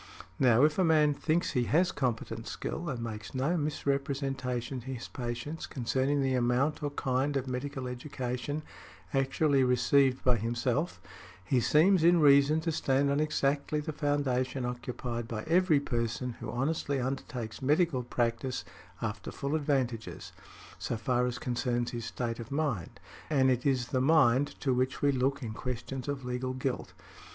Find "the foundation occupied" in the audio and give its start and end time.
13.79-15.27